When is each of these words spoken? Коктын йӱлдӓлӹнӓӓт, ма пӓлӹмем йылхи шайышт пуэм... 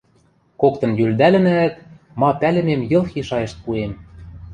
Коктын 0.61 0.91
йӱлдӓлӹнӓӓт, 0.99 1.75
ма 2.19 2.29
пӓлӹмем 2.39 2.81
йылхи 2.91 3.21
шайышт 3.27 3.57
пуэм... 3.63 3.91